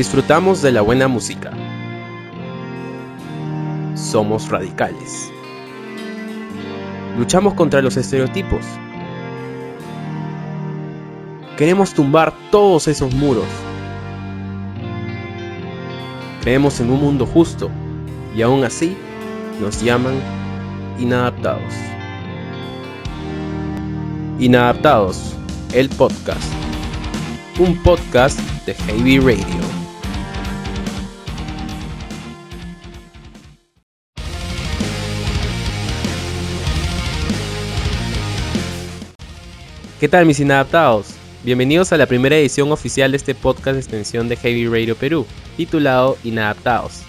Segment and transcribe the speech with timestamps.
[0.00, 1.52] Disfrutamos de la buena música.
[3.94, 5.30] Somos radicales.
[7.18, 8.64] Luchamos contra los estereotipos.
[11.58, 13.44] Queremos tumbar todos esos muros.
[16.40, 17.70] Creemos en un mundo justo
[18.34, 18.96] y aún así
[19.60, 20.14] nos llaman
[20.98, 21.74] inadaptados.
[24.38, 25.34] Inadaptados,
[25.74, 26.50] el podcast.
[27.58, 29.79] Un podcast de Heavy Radio.
[40.00, 41.08] ¿Qué tal mis inadaptados?
[41.44, 45.26] Bienvenidos a la primera edición oficial de este podcast de extensión de Heavy Radio Perú,
[45.58, 47.02] titulado Inadaptados.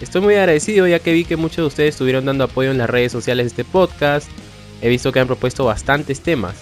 [0.00, 2.88] Estoy muy agradecido ya que vi que muchos de ustedes estuvieron dando apoyo en las
[2.88, 4.28] redes sociales de este podcast.
[4.82, 6.54] He visto que han propuesto bastantes temas.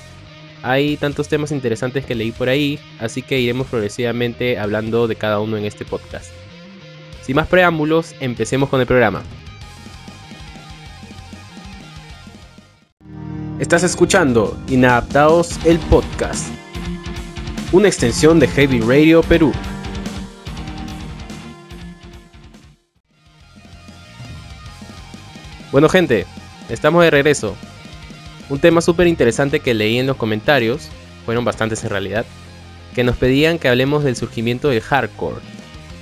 [0.63, 5.41] Hay tantos temas interesantes que leí por ahí, así que iremos progresivamente hablando de cada
[5.41, 6.31] uno en este podcast.
[7.21, 9.23] Sin más preámbulos, empecemos con el programa.
[13.61, 16.49] Estás escuchando Inadaptados el Podcast,
[17.71, 19.53] una extensión de Heavy Radio Perú.
[25.71, 26.27] Bueno gente,
[26.69, 27.55] estamos de regreso.
[28.49, 30.89] Un tema súper interesante que leí en los comentarios,
[31.25, 32.27] fueron bastantes en realidad,
[32.93, 35.41] que nos pedían que hablemos del surgimiento del hardcore,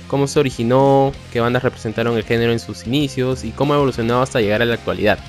[0.07, 4.23] cómo se originó, qué bandas representaron el género en sus inicios y cómo ha evolucionado
[4.23, 5.19] hasta llegar a la actualidad.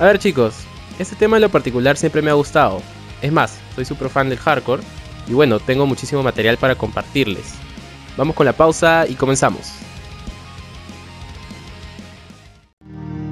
[0.00, 0.66] A ver chicos,
[0.98, 2.82] este tema en lo particular siempre me ha gustado.
[3.20, 4.82] Es más, soy súper fan del hardcore
[5.28, 7.54] y bueno, tengo muchísimo material para compartirles.
[8.16, 9.72] Vamos con la pausa y comenzamos.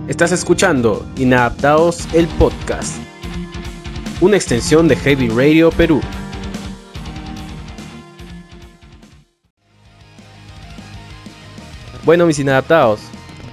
[0.09, 2.97] Estás escuchando Inadaptados el Podcast,
[4.21, 6.01] una extensión de Heavy Radio Perú.
[12.05, 13.01] Bueno, mis inadaptados,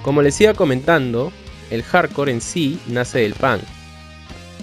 [0.02, 1.30] como les iba comentando,
[1.70, 3.60] el hardcore en sí nace del punk.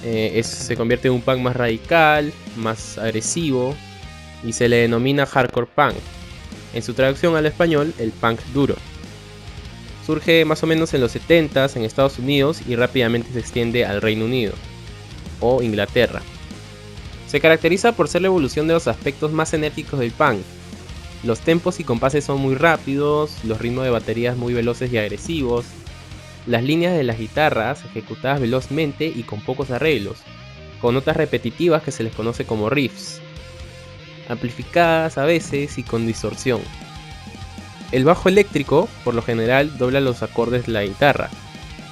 [0.08, 3.76] Eh, se convierte en un punk más radical, más agresivo
[4.44, 5.96] y se le denomina hardcore punk.
[6.76, 8.76] En su traducción al español, el punk duro.
[10.06, 14.00] Surge más o menos en los 70s en Estados Unidos y rápidamente se extiende al
[14.00, 14.54] Reino Unido
[15.40, 16.22] o Inglaterra.
[17.28, 20.42] Se caracteriza por ser la evolución de los aspectos más enérgicos del punk.
[21.24, 25.66] Los tempos y compases son muy rápidos, los ritmos de baterías muy veloces y agresivos,
[26.48, 30.20] las líneas de las guitarras ejecutadas velozmente y con pocos arreglos,
[30.82, 33.22] con notas repetitivas que se les conoce como riffs,
[34.30, 36.62] amplificadas a veces y con distorsión.
[37.92, 41.30] El bajo eléctrico, por lo general, dobla los acordes de la guitarra.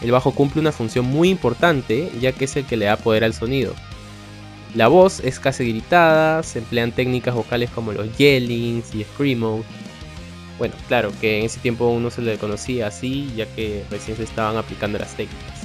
[0.01, 3.23] El bajo cumple una función muy importante ya que es el que le da poder
[3.23, 3.73] al sonido.
[4.75, 9.63] La voz es casi gritada, se emplean técnicas vocales como los yellings y screamo.
[10.63, 14.23] Bueno, claro que en ese tiempo uno se le conocía así ya que recién se
[14.23, 15.63] estaban aplicando las técnicas.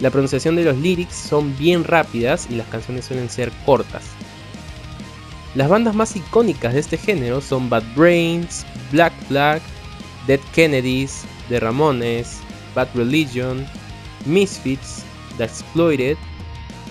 [0.00, 4.04] La pronunciación de los lyrics son bien rápidas y las canciones suelen ser cortas.
[5.54, 9.60] Las bandas más icónicas de este género son Bad Brains, Black Black,
[10.26, 12.38] Dead Kennedys, The Ramones,
[12.74, 13.66] Bad Religion,
[14.24, 15.04] Misfits,
[15.36, 16.16] The Exploited,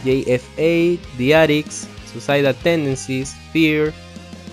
[0.04, 3.92] JFA, The Addicts, Suicidal Tendencies, Fear,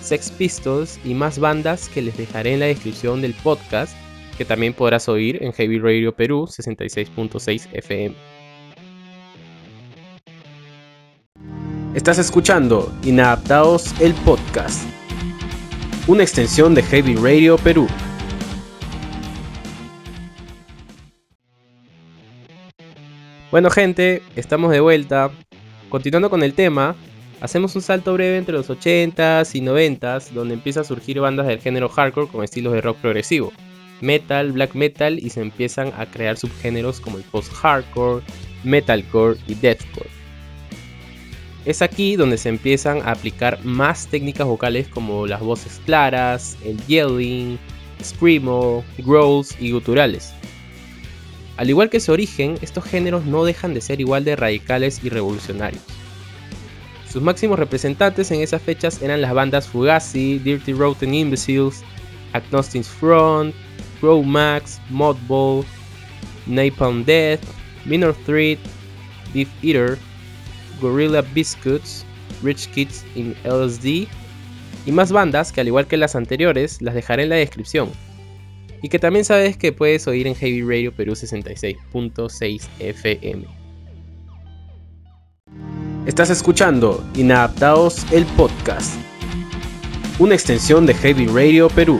[0.03, 3.95] Sex Pistols y más bandas que les dejaré en la descripción del podcast
[4.37, 8.15] que también podrás oír en Heavy Radio Perú 66.6 FM.
[11.93, 14.83] Estás escuchando Inadaptados el Podcast,
[16.07, 17.87] una extensión de Heavy Radio Perú.
[23.51, 25.29] Bueno gente, estamos de vuelta.
[25.89, 26.95] Continuando con el tema,
[27.43, 31.59] hacemos un salto breve entre los 80s y 90s, donde empieza a surgir bandas del
[31.59, 33.51] género hardcore con estilos de rock progresivo,
[33.99, 38.23] metal, black metal y se empiezan a crear subgéneros como el post-hardcore,
[38.63, 40.09] metalcore y deathcore.
[41.65, 46.77] Es aquí donde se empiezan a aplicar más técnicas vocales como las voces claras, el
[46.87, 47.59] yelling,
[48.01, 50.33] screamo, growls y guturales.
[51.57, 55.09] Al igual que su origen, estos géneros no dejan de ser igual de radicales y
[55.09, 56.02] revolucionarios.
[57.13, 61.83] Sus máximos representantes en esas fechas eran las bandas Fugazi, Dirty Rotten Imbeciles,
[62.33, 63.53] Agnostic Front,
[63.99, 65.63] Crow Max, Modball,
[66.47, 67.41] Napalm Death,
[67.85, 68.57] Minor Threat,
[69.31, 69.99] Beef Eater,
[70.81, 72.03] Gorilla Biscuits,
[72.41, 74.07] Rich Kids in LSD
[74.87, 77.91] y más bandas que al igual que las anteriores las dejaré en la descripción.
[78.81, 83.62] Y que también sabes que puedes oír en Heavy Radio Perú 66.6 FM.
[86.05, 88.93] Estás escuchando Inadaptados el Podcast,
[90.19, 91.97] una extensión de Heavy Radio Perú.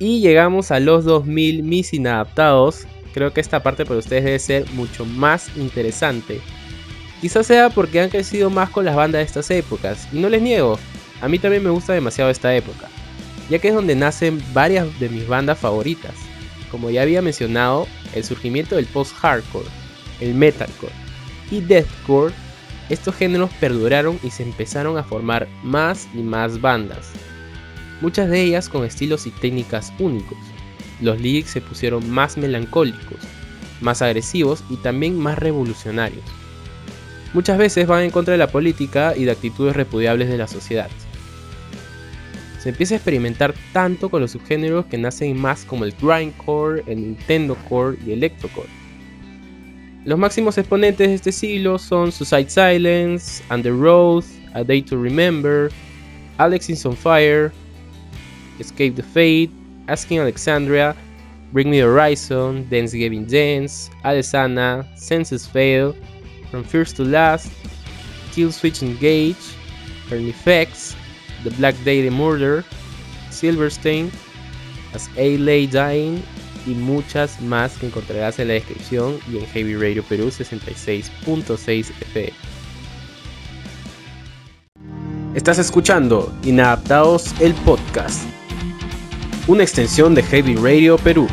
[0.00, 2.88] Y llegamos a los 2000 mis inadaptados.
[3.14, 6.40] Creo que esta parte para ustedes debe ser mucho más interesante.
[7.20, 10.08] Quizás sea porque han crecido más con las bandas de estas épocas.
[10.12, 10.80] Y no les niego,
[11.20, 12.88] a mí también me gusta demasiado esta época.
[13.48, 16.25] Ya que es donde nacen varias de mis bandas favoritas.
[16.76, 19.64] Como ya había mencionado, el surgimiento del post-hardcore,
[20.20, 20.92] el metalcore
[21.50, 22.34] y deathcore,
[22.90, 27.12] estos géneros perduraron y se empezaron a formar más y más bandas
[28.02, 30.36] muchas de ellas con estilos y técnicas únicos.
[31.00, 33.20] Los lyrics se pusieron más melancólicos,
[33.80, 36.24] más agresivos y también más revolucionarios.
[37.32, 40.90] Muchas veces van en contra de la política y de actitudes repudiables de la sociedad.
[42.58, 47.02] Se empieza a experimentar tanto con los subgéneros que nacen más como el grindcore, el
[47.02, 48.68] Nintendo Core y el electrocore.
[50.04, 53.74] Los máximos exponentes de este siglo son Suicide Silence, Under
[54.54, 55.70] A Day to Remember,
[56.38, 57.52] Alex is on Fire,
[58.60, 59.50] Escape the Fate,
[59.88, 60.94] Asking Alexandria,
[61.52, 65.94] Bring Me the Horizon, Dance Giving Dance, Alessana, Senses Fail,
[66.50, 67.50] From First to Last,
[68.32, 69.36] Kill Switch Engage,
[70.08, 70.94] Carnifex,
[71.44, 72.64] The Black Day Murder,
[73.30, 74.10] Silverstein,
[74.94, 76.22] As A Lay Dying
[76.66, 82.32] y muchas más que encontrarás en la descripción y en Heavy Radio Perú 66.6 FM.
[85.34, 88.26] Estás escuchando Inadaptados el podcast
[89.48, 91.28] una extensión de Heavy Radio Perú.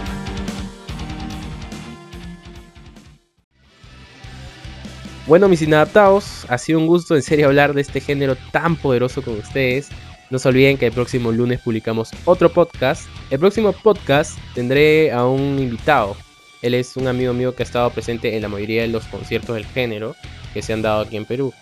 [5.25, 9.21] Bueno, mis inadaptados, ha sido un gusto en serio hablar de este género tan poderoso
[9.21, 9.87] con ustedes.
[10.29, 13.07] No se olviden que el próximo lunes publicamos otro podcast.
[13.29, 16.17] El próximo podcast tendré a un invitado.
[16.61, 19.55] Él es un amigo mío que ha estado presente en la mayoría de los conciertos
[19.55, 20.13] del género
[20.53, 21.53] que se han dado aquí en Perú.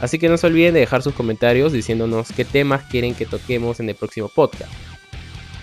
[0.00, 3.80] Así que no se olviden de dejar sus comentarios diciéndonos qué temas quieren que toquemos
[3.80, 4.72] en el próximo podcast.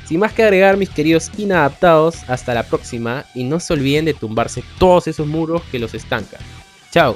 [0.05, 4.13] Sin más que agregar, mis queridos inadaptados, hasta la próxima y no se olviden de
[4.13, 6.41] tumbarse todos esos muros que los estancan.
[6.91, 7.15] Chao.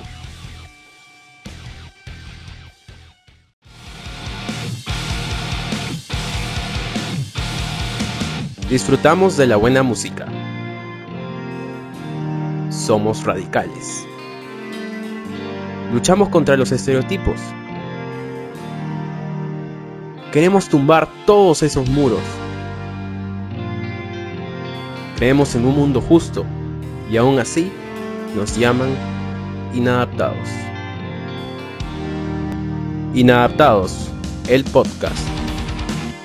[8.76, 10.26] Disfrutamos de la buena música.
[12.70, 14.06] Somos radicales.
[15.94, 17.40] Luchamos contra los estereotipos.
[20.34, 22.20] Queremos tumbar todos esos muros
[25.16, 26.46] Creemos en un mundo justo
[27.10, 27.72] y aún así
[28.36, 28.90] nos llaman
[29.74, 30.50] inadaptados.
[33.14, 34.10] Inadaptados,
[34.50, 35.26] el podcast.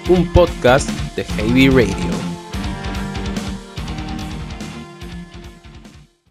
[0.08, 2.29] Un podcast de Heavy Radio.